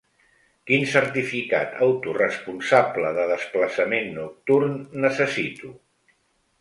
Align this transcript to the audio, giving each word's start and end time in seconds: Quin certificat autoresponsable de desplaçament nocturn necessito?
Quin 0.69 0.85
certificat 0.93 1.75
autoresponsable 1.87 3.11
de 3.21 3.27
desplaçament 3.35 4.11
nocturn 4.19 4.75
necessito? 5.05 5.75